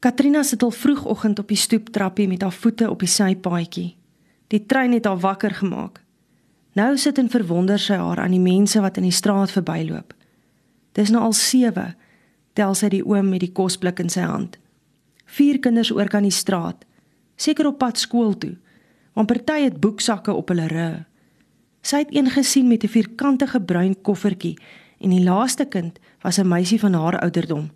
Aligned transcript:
Katrina 0.00 0.42
sit 0.42 0.62
al 0.62 0.70
vroegoggend 0.70 1.38
op 1.38 1.48
die 1.48 1.56
stoeptrappie 1.60 2.28
met 2.28 2.40
haar 2.42 2.54
voete 2.56 2.86
op 2.90 3.02
die 3.04 3.08
sypaadjie. 3.08 3.96
Die 4.48 4.66
trein 4.66 4.92
het 4.96 5.04
haar 5.04 5.18
wakker 5.20 5.50
gemaak. 5.50 6.00
Nou 6.72 6.96
sit 6.98 7.18
en 7.18 7.28
verwonder 7.28 7.78
sy 7.78 7.98
haar 8.00 8.22
aan 8.22 8.32
die 8.32 8.40
mense 8.40 8.80
wat 8.80 8.96
in 8.96 9.04
die 9.04 9.12
straat 9.12 9.52
verbyloop. 9.52 10.14
Dis 10.96 11.12
nou 11.12 11.20
al 11.26 11.36
7, 11.36 11.84
tel 12.56 12.72
sy 12.74 12.88
die 12.94 13.02
oom 13.04 13.28
met 13.28 13.44
die 13.44 13.52
kosblik 13.52 14.00
in 14.00 14.08
sy 14.08 14.24
hand. 14.24 14.56
Vier 15.36 15.58
kinders 15.60 15.90
oor 15.92 16.08
kan 16.08 16.24
die 16.24 16.32
straat, 16.32 16.86
seker 17.36 17.68
op 17.68 17.78
pad 17.82 18.00
skool 18.00 18.32
toe, 18.40 18.54
want 19.12 19.28
party 19.28 19.66
het 19.66 19.82
boeksakke 19.84 20.32
op 20.32 20.48
hulle 20.48 20.70
rug. 20.72 21.02
Sy 21.84 22.06
het 22.06 22.14
een 22.16 22.30
gesien 22.32 22.68
met 22.68 22.84
'n 22.84 22.88
vierkantige 22.88 23.60
bruin 23.60 23.94
koffertjie 24.02 24.56
en 25.00 25.10
die 25.10 25.24
laaste 25.24 25.64
kind 25.64 26.00
was 26.22 26.38
'n 26.38 26.48
meisie 26.48 26.80
van 26.80 26.94
haar 26.94 27.20
ouderdom 27.20 27.70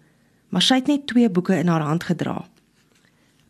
maar 0.54 0.62
sy 0.62 0.76
het 0.78 0.86
net 0.86 1.08
twee 1.10 1.26
boeke 1.30 1.56
in 1.58 1.66
haar 1.66 1.82
hand 1.82 2.04
gedra. 2.06 2.44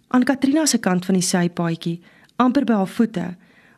Aan 0.09 0.25
Katrina 0.25 0.65
se 0.67 0.79
kant 0.79 1.05
van 1.05 1.19
die 1.19 1.27
sypaadjie, 1.27 1.99
amper 2.41 2.65
by 2.65 2.79
haar 2.81 2.89
voete, 2.89 3.27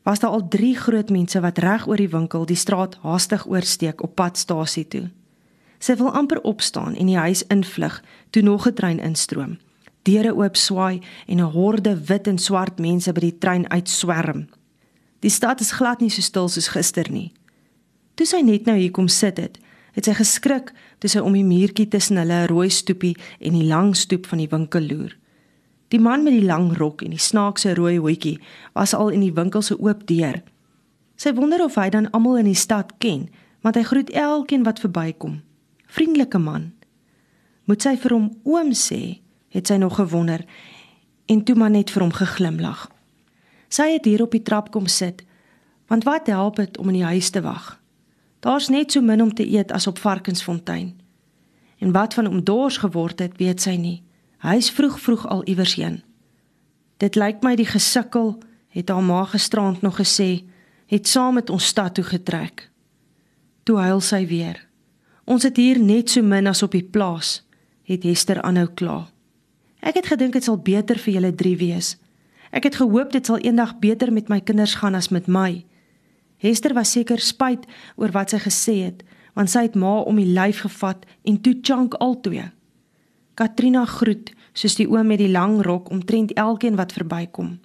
was 0.06 0.22
daar 0.22 0.36
al 0.36 0.44
3 0.48 0.76
groot 0.78 1.10
mense 1.10 1.40
wat 1.42 1.58
reg 1.58 1.88
oor 1.90 1.98
die 1.98 2.12
winkel 2.12 2.46
die 2.46 2.56
straat 2.56 2.94
haastig 3.02 3.42
oorsteek 3.50 4.04
op 4.06 4.14
pad 4.14 4.38
stasie 4.38 4.84
toe. 4.86 5.08
Sy 5.82 5.96
wil 5.98 6.14
amper 6.14 6.38
opstaan 6.46 6.94
en 6.94 7.10
die 7.10 7.18
huis 7.18 7.42
invlug 7.50 7.98
toe 8.30 8.42
nog 8.42 8.68
'n 8.68 8.78
trein 8.78 9.02
instroom. 9.02 9.58
Deure 10.02 10.36
oop 10.36 10.56
swaai 10.56 11.02
en 11.26 11.40
'n 11.40 11.50
horde 11.50 11.98
wit 12.06 12.26
en 12.26 12.38
swart 12.38 12.78
mense 12.78 13.12
by 13.12 13.20
die 13.20 13.38
trein 13.38 13.70
uitswerm. 13.70 14.46
Die 15.20 15.30
stad 15.30 15.60
is 15.60 15.72
glad 15.72 16.00
nie 16.00 16.10
so 16.10 16.20
stil 16.20 16.48
soos 16.48 16.68
gister 16.68 17.10
nie. 17.10 17.32
Toe 18.14 18.26
sy 18.26 18.40
net 18.40 18.64
nou 18.64 18.76
hier 18.76 18.90
kom 18.90 19.08
sit 19.08 19.36
het, 19.36 19.58
het 19.96 20.04
sy 20.04 20.14
geskrik 20.18 20.72
toe 21.00 21.10
sy 21.10 21.22
om 21.24 21.34
die 21.36 21.46
muurtjie 21.46 21.88
tussen 21.88 22.20
hulle 22.20 22.42
rooi 22.50 22.68
stoepie 22.72 23.14
en 23.40 23.56
die 23.56 23.66
lang 23.66 23.94
stoep 23.96 24.28
van 24.28 24.42
die 24.42 24.50
winkel 24.52 24.84
loer. 24.84 25.14
Die 25.94 26.02
man 26.02 26.24
met 26.26 26.34
die 26.34 26.44
lang 26.44 26.72
rok 26.76 27.02
en 27.06 27.14
die 27.14 27.22
snaakse 27.22 27.72
rooi 27.78 27.96
hoedjie 27.96 28.36
was 28.74 28.94
al 28.94 29.12
in 29.14 29.22
die 29.24 29.34
winkel 29.34 29.62
se 29.62 29.76
oop 29.78 30.04
deur. 30.10 30.42
Sy 31.16 31.32
wonder 31.32 31.62
of 31.64 31.78
hy 31.80 31.88
dan 31.94 32.10
almal 32.12 32.42
in 32.42 32.50
die 32.50 32.58
stad 32.58 32.92
ken, 33.00 33.28
want 33.64 33.78
hy 33.78 33.84
groet 33.86 34.10
elkeen 34.12 34.66
wat 34.66 34.82
verbykom. 34.82 35.40
Vriendelike 35.88 36.38
man. 36.42 36.72
Moet 37.64 37.86
sy 37.86 37.94
vir 38.02 38.14
hom 38.14 38.28
oom 38.44 38.74
sê, 38.76 39.22
het 39.54 39.70
sy 39.70 39.78
nog 39.80 39.96
gewonder 39.96 40.44
en 41.26 41.40
toe 41.42 41.56
maar 41.58 41.72
net 41.72 41.90
vir 41.90 42.04
hom 42.04 42.12
geglimlag. 42.14 42.84
Sy 43.72 43.88
het 43.96 44.04
hier 44.06 44.22
op 44.22 44.34
die 44.36 44.44
trap 44.46 44.70
kom 44.74 44.86
sit, 44.86 45.24
want 45.90 46.06
wat 46.06 46.28
help 46.30 46.60
dit 46.60 46.78
om 46.78 46.92
in 46.92 47.00
die 47.00 47.08
huis 47.08 47.32
te 47.34 47.42
wag? 47.42 47.74
Daar's 48.46 48.68
net 48.68 48.92
so 48.92 49.00
min 49.02 49.22
om 49.22 49.34
te 49.34 49.48
eet 49.48 49.72
as 49.72 49.86
op 49.86 49.98
Varkensfontein. 49.98 51.00
En 51.78 51.92
wat 51.92 52.14
van 52.14 52.26
hom 52.26 52.44
dors 52.44 52.76
geword 52.76 53.18
het, 53.18 53.36
weet 53.36 53.60
sy 53.60 53.74
nie. 53.74 54.04
Hy's 54.38 54.70
vroeg 54.70 55.00
vroeg 55.00 55.24
al 55.26 55.42
iewers 55.50 55.74
heen. 55.74 55.96
Dit 57.02 57.18
lyk 57.18 57.42
my 57.42 57.56
die 57.58 57.66
gesukkel, 57.66 58.36
het 58.70 58.88
haar 58.88 59.02
ma 59.02 59.24
gisterand 59.24 59.82
nog 59.82 59.98
gesê, 59.98 60.44
het 60.86 61.08
saam 61.10 61.34
met 61.34 61.50
ons 61.50 61.66
stad 61.66 61.98
toe 61.98 62.04
getrek. 62.06 62.68
Toe 63.66 63.80
huil 63.82 64.00
sy 64.00 64.22
weer. 64.30 64.62
Ons 65.24 65.42
het 65.42 65.58
hier 65.58 65.82
net 65.82 66.14
so 66.14 66.22
min 66.22 66.46
as 66.46 66.62
op 66.62 66.78
die 66.78 66.86
plaas, 66.86 67.40
het 67.82 68.06
Hester 68.06 68.38
aanhou 68.46 68.68
kla. 68.78 69.00
Ek 69.82 69.98
het 69.98 70.06
gedink 70.14 70.38
dit 70.38 70.46
sal 70.46 70.62
beter 70.62 71.02
vir 71.02 71.18
julle 71.18 71.34
drie 71.34 71.56
wees. 71.58 71.96
Ek 72.54 72.70
het 72.70 72.78
gehoop 72.78 73.10
dit 73.10 73.26
sal 73.26 73.42
eendag 73.42 73.80
beter 73.82 74.12
met 74.12 74.30
my 74.30 74.38
kinders 74.38 74.78
gaan 74.78 74.94
as 74.94 75.10
met 75.10 75.26
my. 75.26 75.64
Hester 76.46 76.74
was 76.74 76.92
seker 76.94 77.20
spyt 77.20 77.66
oor 77.96 78.14
wat 78.14 78.32
sy 78.32 78.40
gesê 78.42 78.76
het, 78.86 79.02
want 79.34 79.50
sy 79.52 79.66
het 79.66 79.76
ma 79.76 79.98
om 80.06 80.16
die 80.16 80.32
lyf 80.32 80.62
gevat 80.64 81.04
en 81.28 81.40
toe 81.42 81.58
chunk 81.62 81.94
albei. 82.00 82.50
Katrina 83.36 83.84
groet 83.84 84.32
soos 84.56 84.78
die 84.78 84.88
oom 84.88 85.10
met 85.12 85.20
die 85.20 85.32
lang 85.32 85.58
rok 85.66 85.90
omtrent 85.92 86.32
elkeen 86.40 86.78
wat 86.80 86.94
verbykom. 86.96 87.58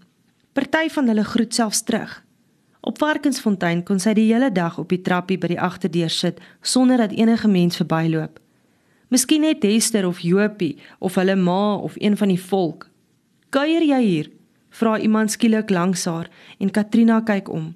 Party 0.51 0.89
van 0.91 1.07
hulle 1.07 1.23
groet 1.23 1.55
selfs 1.55 1.85
terug. 1.87 2.17
Op 2.81 2.97
Varkensfontein 2.99 3.85
kon 3.87 4.01
sy 4.03 4.11
die 4.17 4.27
hele 4.33 4.49
dag 4.51 4.79
op 4.81 4.89
die 4.91 4.99
trappie 5.05 5.37
by 5.39 5.53
die 5.53 5.59
agterdeur 5.61 6.11
sit 6.11 6.41
sonder 6.61 6.99
dat 6.99 7.13
enige 7.15 7.47
mens 7.47 7.79
verbyloop. 7.79 8.39
Miskien 9.11 9.45
net 9.45 9.63
Hester 9.63 10.07
of 10.07 10.19
Jopie 10.19 10.77
of 10.99 11.15
hulle 11.15 11.35
ma 11.35 11.75
of 11.75 11.95
een 11.95 12.17
van 12.17 12.27
die 12.27 12.41
volk. 12.41 12.89
"Kuier 13.49 13.83
jy 13.83 14.01
hier?" 14.01 14.31
vra 14.69 14.99
iemand 14.99 15.31
skielik 15.31 15.69
langs 15.69 16.05
haar 16.05 16.29
en 16.59 16.71
Katrina 16.71 17.21
kyk 17.21 17.49
om. 17.49 17.75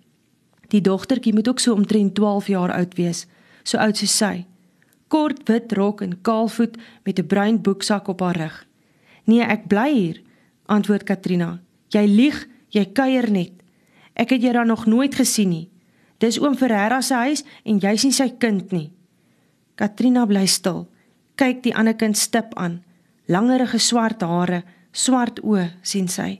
Die 0.67 0.81
dogtertjie 0.81 1.33
moet 1.33 1.47
ook 1.47 1.59
so 1.59 1.73
omtrent 1.73 2.15
12 2.15 2.47
jaar 2.47 2.71
oud 2.73 2.95
wees, 2.97 3.25
so 3.63 3.77
oud 3.77 3.97
soos 3.97 4.17
sy. 4.17 4.45
Kort 5.07 5.45
wit 5.49 5.73
rok 5.77 6.01
en 6.01 6.17
kaalvoet 6.21 6.77
met 7.03 7.19
'n 7.19 7.27
bruin 7.27 7.61
boeksak 7.61 8.07
op 8.07 8.19
haar 8.19 8.37
rug. 8.37 8.65
"Nee, 9.23 9.41
ek 9.41 9.67
bly 9.67 9.93
hier," 9.93 10.21
antwoord 10.65 11.03
Katrina. 11.03 11.59
"Jy 11.87 12.05
lieg, 12.05 12.47
jy 12.69 12.85
kuier 12.85 13.31
net. 13.31 13.51
Ek 14.13 14.29
het 14.29 14.41
jou 14.41 14.53
daar 14.53 14.65
nog 14.65 14.85
nooit 14.85 15.15
gesien 15.15 15.49
nie. 15.49 15.69
Dis 16.17 16.39
oom 16.39 16.55
Ferreira 16.55 17.01
se 17.01 17.13
huis 17.13 17.43
en 17.63 17.79
jy 17.79 17.95
sien 17.95 18.11
sy 18.11 18.29
kind 18.29 18.71
nie." 18.71 18.91
Katrina 19.75 20.25
bly 20.25 20.45
stil. 20.45 20.87
Kyk 21.35 21.63
die 21.63 21.75
ander 21.75 21.93
kind 21.93 22.17
stip 22.17 22.53
aan. 22.53 22.83
Langerige 23.25 23.77
swart 23.77 24.21
hare, 24.21 24.63
swart 24.91 25.41
oë, 25.41 25.71
sien 25.81 26.07
sy. 26.07 26.39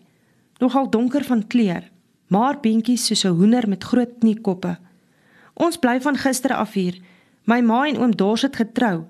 Nogal 0.59 0.89
donker 0.89 1.23
van 1.23 1.47
kleur 1.47 1.83
maar 2.27 2.59
beentjies 2.59 3.05
soos 3.05 3.23
'n 3.23 3.37
hoender 3.37 3.69
met 3.69 3.83
groot 3.83 4.13
kniekoppe. 4.19 4.77
Ons 5.53 5.77
bly 5.77 6.01
van 6.01 6.17
gister 6.17 6.53
af 6.53 6.73
hier. 6.73 6.95
My 7.43 7.61
ma 7.61 7.87
en 7.87 7.97
oom 7.97 8.15
Dors 8.15 8.41
het 8.41 8.55
getrou. 8.55 9.05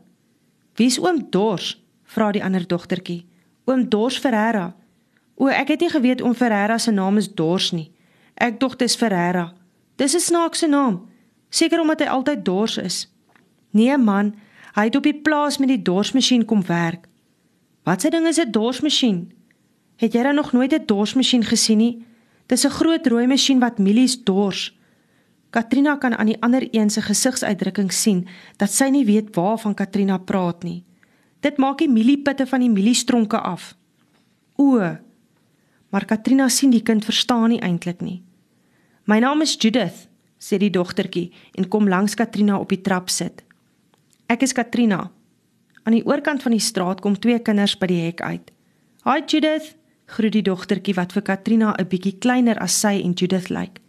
Wie's 0.75 0.99
oom 0.99 1.27
Dors? 1.29 1.83
vra 2.03 2.31
die 2.31 2.43
ander 2.43 2.67
dogtertjie. 2.67 3.25
Oom 3.65 3.89
Dors 3.89 4.17
Ferreira. 4.17 4.75
O, 5.35 5.47
ek 5.47 5.67
het 5.67 5.79
nie 5.79 5.89
geweet 5.89 6.21
oom 6.21 6.35
Ferreira 6.35 6.77
se 6.77 6.91
naam 6.91 7.17
is 7.17 7.33
Dors 7.33 7.71
nie. 7.71 7.91
Ek 8.35 8.59
dink 8.59 8.79
dit 8.79 8.89
is 8.89 8.95
Ferreira. 8.95 9.53
Dis 9.95 10.13
'n 10.15 10.19
snaakse 10.19 10.67
naam. 10.67 11.07
Seker 11.49 11.79
omdat 11.79 11.99
hy 11.99 12.07
altyd 12.07 12.45
dors 12.45 12.77
is. 12.77 13.07
Nee 13.71 13.97
man, 13.97 14.35
hy 14.75 14.83
het 14.83 14.95
op 14.95 15.03
die 15.03 15.21
plaas 15.21 15.57
met 15.57 15.67
die 15.71 15.81
dorsmasjien 15.81 16.45
kom 16.45 16.65
werk. 16.67 17.07
Wat 17.83 18.01
se 18.01 18.09
ding 18.09 18.27
is 18.27 18.39
'n 18.39 18.51
dorsmasjien? 18.51 19.31
Het 19.95 20.13
jy 20.13 20.23
dan 20.23 20.35
nog 20.35 20.51
nooit 20.51 20.73
'n 20.73 20.85
dorsmasjien 20.85 21.43
gesien 21.43 21.77
nie? 21.77 22.05
Dis 22.47 22.65
'n 22.65 22.69
groot 22.69 23.07
rooi 23.07 23.27
masjien 23.27 23.59
wat 23.59 23.79
mielies 23.79 24.23
dors. 24.23 24.73
Katrina 25.49 25.95
kan 25.95 26.17
aan 26.17 26.25
die 26.25 26.41
ander 26.41 26.67
een 26.71 26.89
se 26.89 27.01
gesigsuitdrukking 27.01 27.91
sien 27.93 28.27
dat 28.57 28.71
sy 28.71 28.89
nie 28.89 29.05
weet 29.05 29.35
waarvan 29.35 29.73
Katrina 29.73 30.17
praat 30.17 30.63
nie. 30.63 30.83
Dit 31.39 31.57
maak 31.57 31.77
die 31.77 31.89
mieliepitte 31.89 32.45
van 32.45 32.59
die 32.59 32.69
mieliestronke 32.69 33.39
af. 33.39 33.75
O. 34.55 34.97
Maar 35.89 36.05
Katrina 36.05 36.49
sien 36.49 36.69
die 36.69 36.83
kind 36.83 37.05
verstaan 37.05 37.49
nie 37.49 37.61
eintlik 37.61 38.01
nie. 38.01 38.23
My 39.05 39.19
naam 39.19 39.41
is 39.41 39.55
Judith, 39.59 40.07
sê 40.39 40.57
die 40.57 40.69
dogtertjie 40.69 41.31
en 41.53 41.67
kom 41.67 41.87
langs 41.87 42.15
Katrina 42.15 42.59
op 42.59 42.69
die 42.69 42.81
trap 42.81 43.09
sit. 43.09 43.43
Ek 44.27 44.41
is 44.41 44.53
Katrina. 44.53 45.11
Aan 45.83 45.93
die 45.93 46.05
oorkant 46.05 46.41
van 46.41 46.51
die 46.51 46.63
straat 46.63 47.01
kom 47.01 47.19
twee 47.19 47.39
kinders 47.39 47.77
by 47.77 47.87
die 47.87 48.01
hek 48.01 48.21
uit. 48.21 48.51
"Hi 49.05 49.21
Judith," 49.25 49.75
groet 50.05 50.31
die 50.31 50.45
dogtertjie 50.45 50.93
wat 50.93 51.13
vir 51.13 51.21
Katrina 51.21 51.73
'n 51.77 51.87
bietjie 51.87 52.17
kleiner 52.19 52.57
as 52.59 52.79
sy 52.79 53.01
en 53.03 53.13
Judith 53.13 53.49
lyk. 53.49 53.79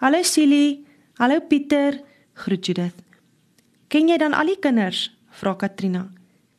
"Hallo 0.00 0.22
Silly, 0.22 0.84
hallo 1.18 1.40
Pieter," 1.40 2.00
groet 2.34 2.66
Judith. 2.66 3.02
"Ken 3.88 4.08
jy 4.08 4.16
dan 4.18 4.32
al 4.32 4.46
die 4.46 4.58
kinders?" 4.58 5.16
vra 5.30 5.54
Katrina. 5.54 6.10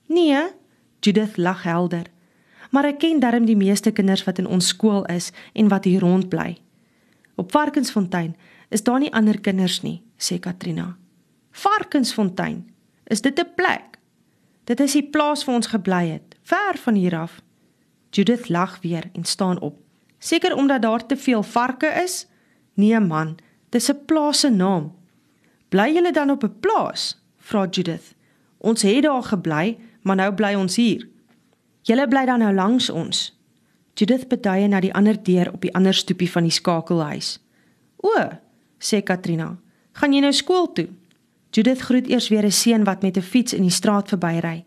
"Nee," 0.08 0.50
Judith 1.00 1.38
lag 1.38 1.64
helder. 1.64 2.06
"Maar 2.72 2.86
ek 2.86 3.00
ken 3.00 3.20
darm 3.20 3.46
die 3.46 3.56
meeste 3.56 3.92
kinders 3.92 4.24
wat 4.24 4.38
in 4.38 4.48
ons 4.48 4.68
skool 4.68 5.06
is 5.06 5.32
en 5.54 5.68
wat 5.68 5.86
hier 5.86 6.00
rond 6.00 6.30
bly." 6.30 6.58
Op 7.36 7.52
Varkensfontein 7.52 8.36
is 8.70 8.84
daar 8.84 9.00
nie 9.00 9.14
ander 9.14 9.40
kinders 9.40 9.82
nie, 9.82 10.02
sê 10.18 10.40
Katrina. 10.40 10.98
Varkensfontein, 11.52 12.70
is 13.08 13.22
dit 13.22 13.40
'n 13.40 13.54
plek? 13.56 13.98
Dit 14.64 14.80
is 14.80 14.92
die 14.92 15.10
plaas 15.10 15.46
waar 15.46 15.56
ons 15.56 15.68
gebly 15.68 16.08
het, 16.08 16.36
ver 16.44 16.78
van 16.78 16.96
hier 16.96 17.18
af. 17.18 17.42
Judith 18.12 18.50
lag 18.50 18.82
weer 18.82 19.10
en 19.14 19.26
staan 19.26 19.60
op. 19.60 19.80
Seker 20.20 20.56
omdat 20.56 20.82
daar 20.82 21.06
te 21.06 21.18
veel 21.18 21.44
varke 21.44 21.88
is? 22.04 22.28
Nee 22.74 23.00
man, 23.00 23.38
dis 23.70 23.90
'n 23.92 24.06
plaas 24.06 24.40
se 24.40 24.50
naam. 24.50 24.96
Bly 25.70 25.94
julle 25.94 26.12
dan 26.12 26.30
op 26.30 26.44
'n 26.44 26.60
plaas? 26.60 27.24
vra 27.38 27.68
Judith. 27.70 28.16
Ons 28.58 28.82
het 28.82 29.04
daar 29.04 29.24
gebly, 29.24 29.78
maar 30.02 30.16
nou 30.16 30.34
bly 30.34 30.54
ons 30.54 30.76
hier. 30.76 31.08
Julle 31.82 32.08
bly 32.08 32.26
dan 32.26 32.40
nou 32.40 32.54
langs 32.54 32.90
ons. 32.90 33.40
Judith 33.94 34.28
beduie 34.28 34.68
na 34.68 34.80
die 34.80 34.94
ander 34.94 35.24
deur 35.24 35.52
op 35.54 35.62
die 35.62 35.74
ander 35.74 35.94
stoepie 35.94 36.32
van 36.32 36.44
die 36.44 36.52
skakelhuis. 36.52 37.40
O, 37.98 38.30
sê 38.80 39.04
Katrina, 39.04 39.58
gaan 39.92 40.14
jy 40.14 40.20
nou 40.20 40.34
skool 40.34 40.72
toe? 40.74 40.88
Judith 41.52 41.82
groet 41.82 42.08
eers 42.08 42.30
weer 42.30 42.46
'n 42.46 42.52
seun 42.52 42.84
wat 42.84 43.02
met 43.02 43.18
'n 43.18 43.22
fiets 43.22 43.54
in 43.54 43.62
die 43.62 43.72
straat 43.72 44.08
verbyry. 44.08 44.66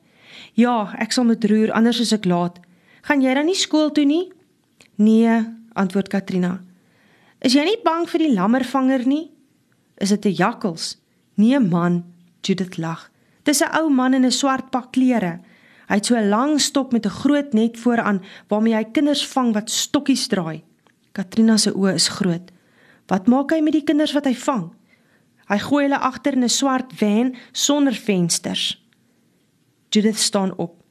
Ja, 0.52 0.94
ek 0.98 1.12
sal 1.12 1.24
met 1.24 1.44
roer 1.44 1.72
anders 1.72 2.00
as 2.00 2.12
ek 2.12 2.24
laat. 2.24 2.58
Gaan 3.04 3.20
jy 3.20 3.34
dan 3.36 3.44
nie 3.44 3.58
skool 3.58 3.90
toe 3.92 4.06
nie? 4.08 4.32
Nee, 4.96 5.42
antwoord 5.76 6.08
Katrina. 6.08 6.62
Is 7.44 7.52
jy 7.52 7.64
nie 7.66 7.80
bang 7.84 8.06
vir 8.08 8.22
die 8.24 8.32
lammervanger 8.32 9.04
nie? 9.04 9.30
Is 10.00 10.08
dit 10.08 10.24
'n 10.26 10.32
jakkals? 10.32 10.96
Nee 11.36 11.58
man, 11.60 12.04
Judith 12.40 12.78
lag. 12.78 13.10
Dis 13.42 13.60
'n 13.60 13.76
ou 13.76 13.90
man 13.90 14.14
in 14.14 14.24
'n 14.24 14.30
swart 14.30 14.70
pak 14.70 14.92
klere. 14.92 15.40
Hy 15.88 15.94
het 15.94 16.06
so 16.06 16.16
'n 16.16 16.28
lang 16.28 16.60
stok 16.60 16.92
met 16.92 17.04
'n 17.04 17.10
groot 17.10 17.52
net 17.52 17.78
vooraan 17.78 18.22
waarmee 18.48 18.74
hy 18.74 18.84
kinders 18.84 19.26
vang 19.26 19.52
wat 19.52 19.70
stokkies 19.70 20.26
draai. 20.26 20.64
Katrina 21.12 21.56
se 21.56 21.72
oë 21.72 21.94
is 21.94 22.08
groot. 22.08 22.50
Wat 23.06 23.26
maak 23.26 23.50
hy 23.50 23.60
met 23.60 23.72
die 23.72 23.84
kinders 23.84 24.12
wat 24.12 24.24
hy 24.24 24.34
vang? 24.34 24.72
Hy 25.48 25.58
gooi 25.58 25.82
hulle 25.84 25.98
agter 25.98 26.32
in 26.32 26.42
'n 26.42 26.48
swart 26.48 26.92
van 26.92 27.36
sonder 27.52 27.94
vensters. 27.94 28.82
Judith 29.90 30.18
staan 30.18 30.56
op. 30.56 30.82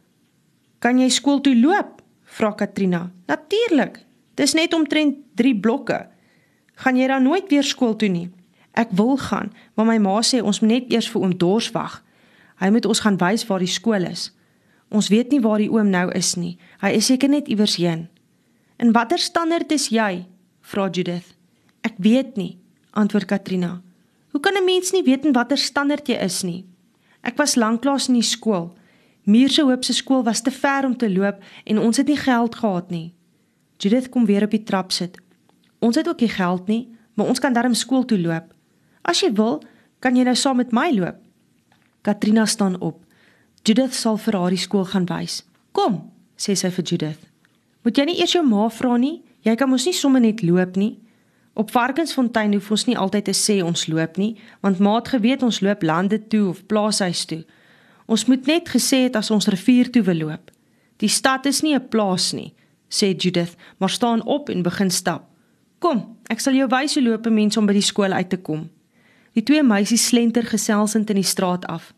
"Kan 0.80 1.00
jy 1.00 1.10
skool 1.10 1.42
toe 1.42 1.56
loop?" 1.56 2.03
Vra 2.34 2.52
Katrina. 2.56 3.12
"Natuurlik. 3.26 4.06
Dis 4.34 4.54
net 4.54 4.74
omtrent 4.74 5.16
3 5.36 5.60
blokke. 5.60 6.08
Gaan 6.76 6.98
jy 6.98 7.08
dan 7.08 7.24
nooit 7.24 7.50
weer 7.50 7.64
skool 7.64 7.96
toe 7.96 8.10
nie?" 8.10 8.30
"Ek 8.74 8.90
wil 8.92 9.18
gaan, 9.18 9.54
maar 9.76 9.86
my 9.86 9.98
ma 9.98 10.22
sê 10.22 10.42
ons 10.42 10.60
moet 10.60 10.70
net 10.70 10.92
eers 10.92 11.10
vir 11.10 11.22
oom 11.22 11.38
Dors 11.38 11.72
wag. 11.72 12.04
Hy 12.56 12.70
moet 12.70 12.86
ons 12.86 13.00
gaan 13.00 13.18
wys 13.18 13.46
waar 13.46 13.60
die 13.60 13.68
skool 13.68 14.06
is." 14.06 14.32
Ons 14.90 15.08
weet 15.08 15.32
nie 15.32 15.42
waar 15.42 15.58
die 15.58 15.72
oom 15.72 15.90
nou 15.90 16.12
is 16.12 16.36
nie. 16.36 16.58
Hy 16.82 16.90
is 16.90 17.06
seker 17.06 17.30
net 17.30 17.48
iewers 17.48 17.76
heen. 17.76 18.10
"In 18.78 18.92
watter 18.92 19.18
standaard 19.18 19.72
is 19.72 19.90
jy?" 19.90 20.26
vra 20.62 20.90
Judith. 20.90 21.36
"Ek 21.82 21.94
weet 21.98 22.36
nie," 22.36 22.58
antwoord 22.92 23.26
Katrina. 23.26 23.82
"Hoe 24.32 24.42
kan 24.42 24.54
'n 24.54 24.66
mens 24.66 24.92
nie 24.92 25.04
weet 25.04 25.26
in 25.26 25.34
watter 25.34 25.58
standaard 25.58 26.08
jy 26.08 26.16
is 26.16 26.44
nie?" 26.44 26.66
"Ek 27.22 27.38
was 27.38 27.56
lanklaas 27.56 28.08
in 28.08 28.14
die 28.14 28.22
skool. 28.22 28.74
Muurse 29.24 29.62
Hoop 29.62 29.84
se 29.84 29.94
skool 29.94 30.24
was 30.24 30.42
te 30.42 30.52
ver 30.52 30.86
om 30.86 30.98
te 30.98 31.10
loop 31.12 31.44
en 31.64 31.80
ons 31.80 31.98
het 31.98 32.08
nie 32.08 32.18
geld 32.18 32.56
gehad 32.56 32.90
nie." 32.90 33.14
Judith 33.78 34.10
kom 34.10 34.26
weer 34.26 34.44
op 34.44 34.52
die 34.52 34.64
trap 34.64 34.92
sit. 34.92 35.18
"Ons 35.80 35.96
het 35.96 36.08
ook 36.08 36.20
nie 36.20 36.30
geld 36.30 36.68
nie, 36.68 36.88
maar 37.14 37.28
ons 37.28 37.40
kan 37.40 37.54
darm 37.54 37.74
skool 37.74 38.06
toe 38.06 38.20
loop. 38.20 38.54
As 39.02 39.20
jy 39.20 39.34
wil, 39.34 39.64
kan 40.00 40.16
jy 40.16 40.24
nou 40.24 40.36
saam 40.36 40.58
met 40.58 40.72
my 40.72 40.92
loop." 40.92 41.16
Katrina 42.02 42.46
staan 42.46 42.80
op. 42.80 43.06
Judith 43.64 43.94
sal 43.94 44.18
vir 44.18 44.36
haar 44.38 44.50
die 44.50 44.58
skool 44.58 44.86
gaan 44.86 45.06
wys. 45.06 45.44
Kom, 45.72 46.12
sê 46.38 46.56
sy 46.56 46.70
vir 46.70 46.84
Judith. 46.84 47.20
Moet 47.84 47.98
jy 47.98 48.06
nie 48.06 48.20
eers 48.20 48.34
jou 48.36 48.44
ma 48.48 48.70
vra 48.70 48.98
nie? 48.98 49.22
Jy 49.44 49.56
kan 49.56 49.70
mos 49.70 49.86
nie 49.86 49.96
sommer 49.96 50.22
net 50.24 50.42
loop 50.42 50.76
nie. 50.76 50.98
Op 51.54 51.72
Varkensfontein 51.72 52.54
hoef 52.54 52.72
ons 52.72 52.86
nie 52.90 52.98
altyd 52.98 53.28
te 53.30 53.36
sê 53.38 53.60
ons 53.64 53.88
loop 53.88 54.18
nie, 54.18 54.34
want 54.66 54.80
ma 54.82 54.96
het 54.96 55.12
geweet 55.14 55.44
ons 55.46 55.62
loop 55.62 55.84
lande 55.84 56.18
toe 56.28 56.48
of 56.50 56.64
plaashuis 56.68 57.26
toe. 57.30 57.44
Ons 58.14 58.28
moet 58.30 58.46
net 58.46 58.70
gesê 58.70 59.08
het 59.08 59.16
as 59.18 59.32
ons 59.34 59.48
rivier 59.50 59.90
toe 59.90 60.04
wil 60.06 60.20
loop. 60.28 60.52
Die 61.02 61.10
stad 61.10 61.48
is 61.50 61.64
nie 61.64 61.74
'n 61.74 61.90
plaas 61.90 62.34
nie, 62.34 62.54
sê 62.90 63.16
Judith, 63.18 63.56
maar 63.80 63.90
staan 63.90 64.22
op 64.26 64.50
en 64.50 64.62
begin 64.62 64.92
stap. 64.92 65.24
Kom, 65.80 66.18
ek 66.30 66.40
sal 66.40 66.54
jou 66.54 66.68
wys 66.68 66.94
hoe 66.94 67.04
loop 67.04 67.26
'n 67.26 67.34
mens 67.34 67.58
om 67.58 67.66
by 67.66 67.74
die 67.74 67.82
skool 67.82 68.14
uit 68.14 68.30
te 68.30 68.38
kom. 68.38 68.70
Die 69.34 69.44
twee 69.44 69.64
meisies 69.64 70.08
slenter 70.08 70.44
geselsend 70.44 71.10
in 71.10 71.16
die 71.16 71.32
straat 71.34 71.66
af 71.66 71.94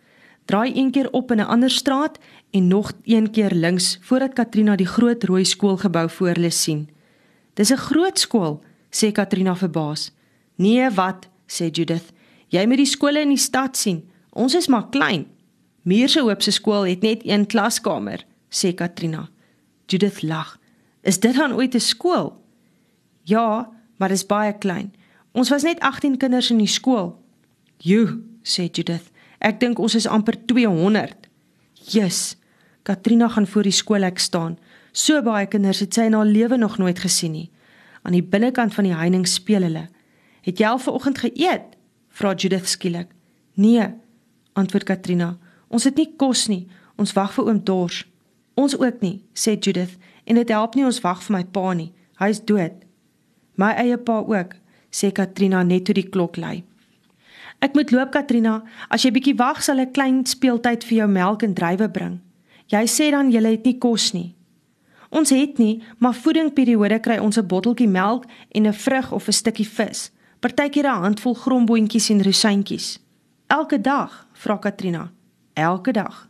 draai 0.45 0.71
een 0.75 0.91
keer 0.91 1.11
op 1.11 1.31
in 1.31 1.39
'n 1.39 1.47
ander 1.47 1.69
straat 1.69 2.19
en 2.51 2.67
nog 2.67 2.91
een 3.03 3.31
keer 3.31 3.51
links 3.51 3.97
voordat 4.01 4.33
Katrina 4.33 4.75
die 4.75 4.87
groot 4.87 5.23
rooi 5.23 5.45
skoolgebou 5.45 6.09
voor 6.09 6.27
hulle 6.27 6.49
sien. 6.49 6.89
Dis 7.53 7.71
'n 7.71 7.77
groot 7.77 8.19
skool, 8.19 8.63
sê 8.89 9.11
Katrina 9.11 9.55
verbaas. 9.55 10.11
Nee, 10.55 10.89
wat? 10.89 11.27
sê 11.47 11.69
Judith. 11.71 12.13
Jy 12.47 12.65
moet 12.65 12.77
die 12.77 12.85
skole 12.85 13.19
in 13.19 13.29
die 13.29 13.37
stad 13.37 13.77
sien. 13.77 14.09
Ons 14.29 14.55
is 14.55 14.67
maar 14.67 14.89
klein. 14.89 15.34
Muurse 15.85 16.19
Hoop 16.19 16.41
se 16.41 16.49
skool 16.51 16.87
het 16.89 17.03
net 17.05 17.21
een 17.21 17.43
klaskamer, 17.45 18.23
sê 18.49 18.71
Katrina. 18.73 19.27
Judith 19.85 20.23
lag. 20.25 20.55
Is 21.05 21.19
dit 21.21 21.35
dan 21.35 21.53
ooit 21.53 21.75
'n 21.75 21.79
skool? 21.79 22.41
Ja, 23.23 23.69
maar 23.97 24.09
dit 24.09 24.17
is 24.17 24.25
baie 24.25 24.57
klein. 24.57 24.93
Ons 25.31 25.49
was 25.49 25.63
net 25.63 25.79
18 25.79 26.17
kinders 26.17 26.49
in 26.51 26.57
die 26.57 26.67
skool. 26.67 27.21
Jo, 27.77 28.17
sê 28.41 28.69
Judith. 28.71 29.11
Ek 29.39 29.59
dink 29.59 29.79
ons 29.79 29.95
is 29.95 30.07
amper 30.07 30.45
200. 30.45 31.29
Jesus. 31.73 32.35
Katrina 32.83 33.27
gaan 33.27 33.47
voor 33.47 33.63
die 33.63 33.71
skoolhek 33.71 34.17
staan. 34.19 34.57
So 34.91 35.21
baie 35.21 35.45
kinders 35.45 35.79
het 35.79 35.93
sy 35.93 36.01
in 36.01 36.13
haar 36.13 36.25
lewe 36.25 36.57
nog 36.57 36.77
nooit 36.77 36.99
gesien 36.99 37.31
nie. 37.31 37.51
Aan 38.01 38.11
die 38.11 38.23
binnekant 38.23 38.73
van 38.73 38.83
die 38.83 38.95
heining 38.95 39.27
speel 39.27 39.61
hulle. 39.61 39.89
Het 40.41 40.57
jy 40.57 40.65
al 40.65 40.79
vanoggend 40.79 41.17
geëet? 41.17 41.61
Vra 42.09 42.33
Judith 42.33 42.67
skielik. 42.67 43.07
Nee, 43.53 43.87
antwoord 44.53 44.83
Katrina. 44.83 45.37
Ons 45.67 45.83
het 45.83 45.95
nie 45.95 46.13
kos 46.17 46.47
nie. 46.47 46.67
Ons 46.97 47.13
wag 47.13 47.33
vir 47.33 47.45
oom 47.45 47.63
Dors. 47.63 48.05
Ons 48.55 48.77
ook 48.79 49.01
nie, 49.01 49.23
sê 49.33 49.57
Judith. 49.59 49.97
En 50.25 50.35
dit 50.35 50.49
help 50.49 50.75
nie 50.75 50.85
ons 50.85 51.01
wag 51.01 51.23
vir 51.23 51.37
my 51.37 51.43
pa 51.43 51.73
nie. 51.73 51.91
Hy 52.19 52.29
is 52.29 52.39
dood. 52.39 52.85
My 53.55 53.73
eie 53.79 53.97
pa 53.97 54.21
ook, 54.23 54.55
sê 54.91 55.11
Katrina 55.11 55.63
net 55.63 55.85
toe 55.85 55.95
die 55.95 56.07
klok 56.09 56.37
lui. 56.37 56.63
Ek 57.63 57.75
moet 57.75 57.91
loop 57.91 58.11
Katrina, 58.11 58.61
as 58.91 59.05
jy 59.05 59.11
bietjie 59.15 59.35
wag 59.39 59.61
sal 59.63 59.79
ek 59.83 59.93
klein 59.95 60.23
speeltyd 60.27 60.83
vir 60.87 61.01
jou 61.01 61.09
melk 61.11 61.43
en 61.43 61.55
druiwe 61.55 61.87
bring. 61.91 62.17
Jy 62.71 62.83
sê 62.89 63.11
dan 63.13 63.31
jy 63.31 63.43
het 63.45 63.67
nie 63.67 63.77
kos 63.79 64.11
nie. 64.13 64.33
Ons 65.15 65.31
het 65.31 65.59
nie, 65.61 65.79
maar 65.99 66.17
voedingperiode 66.17 66.99
kry 66.99 67.17
ons 67.19 67.37
'n 67.37 67.47
botteltjie 67.47 67.87
melk 67.87 68.25
en 68.51 68.67
'n 68.67 68.73
vrug 68.73 69.11
of 69.11 69.27
'n 69.27 69.31
stukkie 69.31 69.67
vis. 69.67 70.11
Partykeer 70.41 70.85
'n 70.85 71.01
handvol 71.03 71.33
gromboontjies 71.33 72.09
en 72.09 72.23
rosientjies. 72.23 72.99
Elke 73.47 73.81
dag, 73.81 74.27
vra 74.33 74.57
Katrina. 74.57 75.11
Elke 75.55 75.95
dag. 75.95 76.25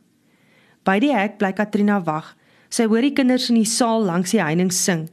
By 0.85 0.99
die 1.01 1.13
hek 1.13 1.39
bly 1.41 1.51
Katrina 1.57 1.99
wag. 2.05 2.35
Sy 2.69 2.85
hoor 2.89 3.05
die 3.05 3.13
kinders 3.17 3.49
in 3.49 3.57
die 3.57 3.69
saal 3.69 4.05
langs 4.05 4.33
die 4.35 4.41
heining 4.43 4.71
sing. 4.73 5.07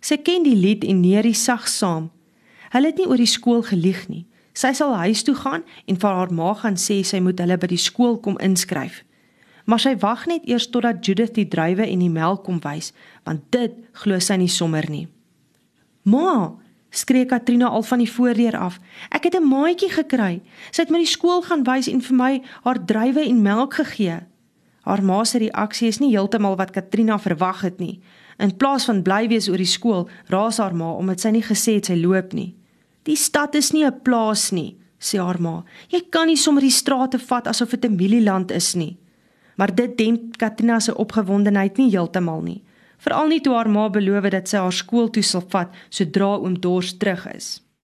Sy 0.00 0.16
ken 0.24 0.46
die 0.46 0.56
lied 0.56 0.86
en 0.88 1.02
neerie 1.02 1.36
sag 1.36 1.68
saam. 1.68 2.08
Hulle 2.72 2.92
het 2.92 3.00
nie 3.00 3.08
oor 3.08 3.20
die 3.20 3.28
skool 3.28 3.64
gelieg 3.66 4.06
nie. 4.08 4.24
Sy 4.56 4.72
sal 4.74 4.94
huis 5.04 5.22
toe 5.22 5.36
gaan 5.38 5.64
en 5.86 5.98
vir 6.00 6.16
haar 6.16 6.32
ma 6.34 6.54
gaan 6.58 6.78
sê 6.80 7.02
sy 7.06 7.20
moet 7.22 7.40
hulle 7.42 7.58
by 7.60 7.68
die 7.70 7.80
skool 7.80 8.16
kom 8.24 8.38
inskryf. 8.42 9.02
Maar 9.68 9.82
sy 9.84 9.92
wag 10.00 10.24
net 10.30 10.46
eers 10.48 10.70
totdat 10.72 11.04
Judith 11.04 11.36
die 11.36 11.46
druiwe 11.48 11.84
en 11.84 12.00
die 12.00 12.12
melk 12.12 12.46
kom 12.46 12.56
wys, 12.64 12.94
want 13.28 13.44
dit 13.52 13.74
glo 14.00 14.16
sy 14.24 14.38
nie 14.40 14.48
sommer 14.48 14.88
nie. 14.88 15.04
Ma, 16.08 16.56
skree 16.98 17.26
Katrina 17.26 17.68
al 17.68 17.82
van 17.82 17.98
die 17.98 18.10
voordeur 18.10 18.56
af. 18.58 18.78
Ek 19.10 19.24
het 19.24 19.34
'n 19.36 19.48
maatjie 19.48 19.90
gekry. 19.90 20.40
Sy 20.70 20.82
het 20.82 20.90
my 20.90 20.98
die 20.98 21.06
skool 21.06 21.42
gaan 21.42 21.64
wys 21.64 21.88
en 21.88 22.00
vir 22.00 22.16
my 22.16 22.42
haar 22.64 22.84
druiwe 22.84 23.22
en 23.28 23.42
melk 23.42 23.74
gegee. 23.74 24.20
Haar 24.82 25.02
ma 25.02 25.24
se 25.24 25.38
reaksie 25.38 25.88
is 25.88 25.98
nie 25.98 26.16
heeltemal 26.16 26.56
wat 26.56 26.70
Katrina 26.70 27.18
verwag 27.18 27.60
het 27.60 27.78
nie. 27.78 28.00
In 28.38 28.56
plaas 28.56 28.84
van 28.84 29.02
bly 29.02 29.28
wees 29.28 29.48
oor 29.48 29.56
die 29.56 29.66
skool, 29.66 30.08
raas 30.26 30.58
haar 30.58 30.74
ma 30.74 30.92
omdat 30.92 31.20
sy 31.20 31.28
nie 31.28 31.42
gesê 31.42 31.74
het 31.74 31.86
sy 31.86 31.96
loop 31.98 32.32
nie. 32.32 32.54
Die 33.02 33.16
stad 33.16 33.54
is 33.54 33.72
nie 33.72 33.84
'n 33.84 34.00
plaas 34.02 34.50
nie, 34.50 34.76
sê 35.00 35.18
haar 35.18 35.40
ma. 35.40 35.64
Jy 35.88 36.00
kan 36.10 36.26
nie 36.26 36.36
sommer 36.36 36.62
die 36.62 36.70
strate 36.70 37.18
vat 37.18 37.46
asof 37.46 37.70
dit 37.70 37.84
'n 37.84 37.96
mielieland 37.96 38.50
is 38.50 38.74
nie. 38.74 38.96
Maar 39.56 39.74
dit 39.74 39.98
demp 39.98 40.36
Katrina 40.36 40.80
se 40.80 40.94
opgewondenheid 40.94 41.76
nie 41.76 41.90
heeltemal 41.90 42.42
nie. 42.42 42.62
Veral 42.98 43.30
nie 43.30 43.40
toe 43.40 43.54
haar 43.54 43.70
ma 43.70 43.86
beloof 43.88 44.26
het 44.26 44.34
dat 44.34 44.50
sy 44.50 44.58
haar 44.62 44.74
skool 44.74 45.10
toe 45.14 45.22
sal 45.22 45.44
vat 45.52 45.74
sodra 45.88 46.34
oom 46.36 46.58
Dors 46.60 46.96
terug 46.98 47.26
is. 47.34 47.58